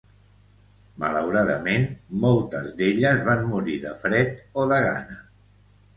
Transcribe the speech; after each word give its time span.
Malauradament, 1.03 1.85
moltes 2.25 2.73
d'elles 2.81 3.23
van 3.31 3.45
morir 3.53 3.77
de 3.87 3.95
fred 4.05 4.33
o 4.63 4.67
de 4.73 4.85
gana. 4.89 5.21